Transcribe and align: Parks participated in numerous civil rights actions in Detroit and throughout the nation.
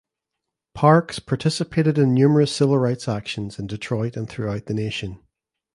Parks 0.73 1.19
participated 1.19 1.99
in 1.99 2.15
numerous 2.15 2.51
civil 2.51 2.79
rights 2.79 3.07
actions 3.07 3.59
in 3.59 3.67
Detroit 3.67 4.17
and 4.17 4.27
throughout 4.27 4.65
the 4.65 4.73
nation. 4.73 5.19